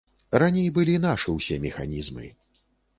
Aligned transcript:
Раней 0.43 0.65
былі 0.79 0.97
нашы 1.05 1.37
ўсе 1.37 1.61
механізмы. 1.69 2.35